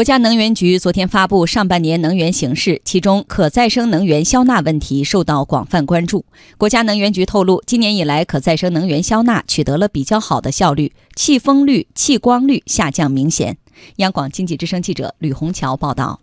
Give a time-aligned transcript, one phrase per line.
[0.00, 6.24] 国家能源局昨天发布上半年能源形势，其中可再生能源消纳问题受到广泛关注。
[6.56, 13.58] 国家能源局透露，今年以来可再生能源消纳取得了比较好的效率，气风率、气光率下降明显。
[13.96, 16.20] 央广经济之声记者吕红桥报道。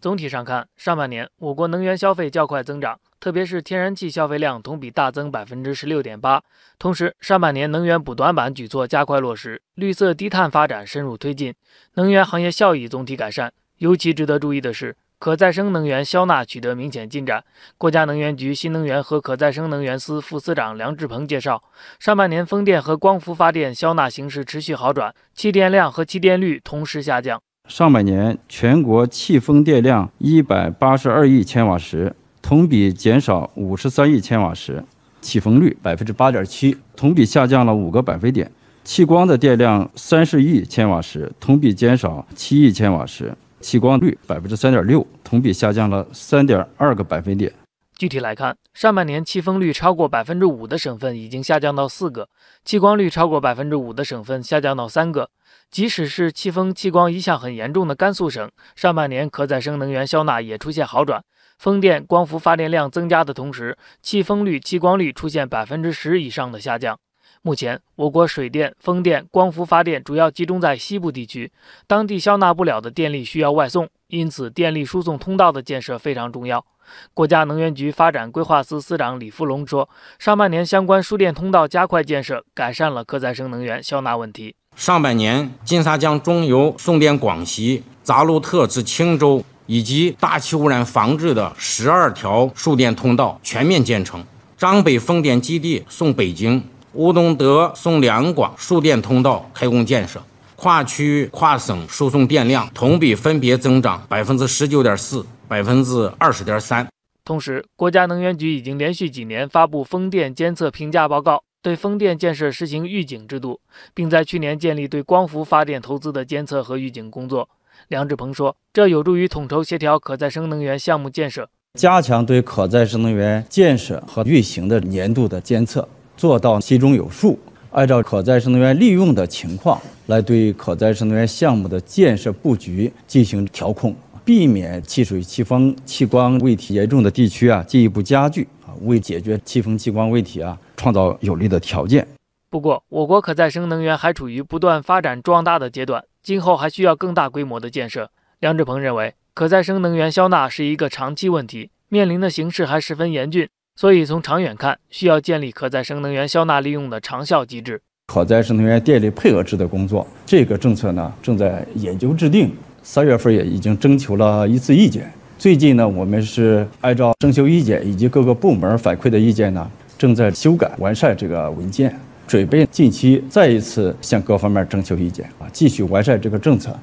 [0.00, 2.98] 总体上看，上半年我国能源消费较快增长。
[3.22, 6.42] 特别是天然气消费量同比大增百分之十六点八，
[6.76, 11.54] 同时上半年能源补短板举措加快落实，绿色低碳发展深入推进，
[11.94, 13.52] 能源行业效益总体改善。
[13.78, 17.44] 尤其值得注意的是，可再生能源消纳取得明显进展。
[17.78, 21.62] 国家能源局新能源和可再生能源司副司长梁志鹏介绍，
[22.00, 27.40] 上半年风电和光伏发电消纳形势持续好转，气电量和气电率同时下降。
[27.68, 32.16] 上半年全国气风电量一百八十二亿千瓦时。
[32.42, 34.84] 同比减少五十三亿千瓦时，
[35.20, 38.50] 气风率百分之八点七，同比下降了五个百分点。
[38.84, 47.50] 气光的电量三十亿千瓦时，同比减少七亿千瓦时，气光率百分之三点六，同比下降了三点二个百分点。
[47.96, 52.28] 具体来看，上半年气风率超过百分之五的省份已经下降到四个，
[52.64, 55.30] 气光率超过百分之五的省份下降到三个。
[55.70, 61.22] 即使是气风气光一向很严重的甘肃省，上半年可再生能源消纳也出现好转。
[61.62, 66.98] 风电、光伏发电量增加的同时，气风率、气光率出现百分之十以上的下降。
[67.40, 71.52] 目前，我国水电、风电、光伏发电主要集中在西部地区，
[71.86, 76.66] 当地消纳不了的电力需要外送，因此电力输送通道的建设非常重要。
[77.14, 79.88] 国家能源局发展规划司司长李富龙说，
[80.18, 84.56] 上半年相关输电通道加快建设，改善了可再生能源消纳问题。
[84.74, 89.44] 上半年，金沙江中游送电广西、扎鲁特至青州。
[89.66, 94.24] 以及大气污染防治的十二条输电通道全面建成，
[94.56, 96.62] 张北风电基地送北京、
[96.94, 100.22] 乌东德送两广输电通道开工建设，
[100.56, 106.86] 跨区跨省输送电量同比分别增长百分之十九点四、百分之二十点三。
[107.24, 113.60] 同时，国家能源局已经连续几年发布风电监测评价报告，对风电建设实行预警制度，
[113.94, 117.48] 并在去年建立对光伏发电投资的监测和预警工作。
[117.88, 127.38] 梁志鹏说：“这有助于统筹协调可再生能源项目建设，加强对可再生能源建设和运行的年度的监测，做到心中有数，
[127.70, 133.94] 按照可再生能源利用的情况来对可再生能源项目的建设布局进行调控，
[134.24, 142.06] 避免气水、气风、气光问题严重的地区啊进一步加剧啊，为解决气风、气光问题啊创造有利的条件。”
[142.50, 146.04] 不过，我国可再生能源还处于不断发展壮大的阶段。
[146.22, 148.10] 今后还需要更大规模的建设。
[148.38, 157.82] 梁志鹏认为，可再生能源消纳是一个长期问题，面临的形势还十分严峻，所以从长远看，需要建立可再生能源消纳利用的长效机制。
[158.06, 165.10] 可再生能源电力配额制的工作，这个政策呢正在研究制定，三月份也已经征求了一次意见。
[165.38, 169.68] 最近呢，我们是按照征求意见以及各个部门反馈的意见呢，
[169.98, 171.98] 正在修改完善这个文件。
[172.26, 176.74] 准备近期再一次向各方面征求意见啊，继续完善这个政策。